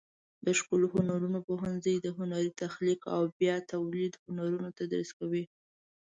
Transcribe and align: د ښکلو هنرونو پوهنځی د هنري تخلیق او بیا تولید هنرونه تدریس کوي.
د 0.45 0.47
ښکلو 0.59 0.85
هنرونو 0.93 1.39
پوهنځی 1.47 1.95
د 1.99 2.07
هنري 2.17 2.51
تخلیق 2.63 3.01
او 3.15 3.21
بیا 3.39 3.55
تولید 3.71 4.13
هنرونه 4.25 4.69
تدریس 4.79 5.09
کوي. 5.19 5.43